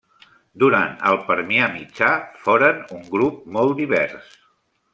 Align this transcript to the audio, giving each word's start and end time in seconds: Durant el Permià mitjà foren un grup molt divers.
Durant 0.61 0.95
el 1.09 1.17
Permià 1.27 1.67
mitjà 1.75 2.09
foren 2.47 2.81
un 2.97 3.05
grup 3.13 3.39
molt 3.59 3.79
divers. 3.83 4.35